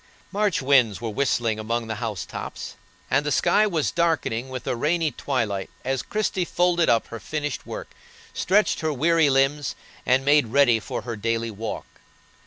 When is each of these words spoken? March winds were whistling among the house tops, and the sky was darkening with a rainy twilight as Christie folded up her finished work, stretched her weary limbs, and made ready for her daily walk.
March 0.31 0.63
winds 0.63 0.99
were 0.99 1.11
whistling 1.11 1.59
among 1.59 1.85
the 1.85 1.97
house 2.01 2.25
tops, 2.25 2.73
and 3.11 3.23
the 3.23 3.31
sky 3.31 3.67
was 3.67 3.91
darkening 3.91 4.49
with 4.49 4.65
a 4.65 4.75
rainy 4.75 5.11
twilight 5.11 5.69
as 5.85 6.01
Christie 6.01 6.43
folded 6.43 6.89
up 6.89 7.05
her 7.09 7.19
finished 7.19 7.67
work, 7.67 7.91
stretched 8.33 8.79
her 8.79 8.91
weary 8.91 9.29
limbs, 9.29 9.75
and 10.03 10.25
made 10.25 10.47
ready 10.47 10.79
for 10.79 11.03
her 11.03 11.15
daily 11.15 11.51
walk. 11.51 11.85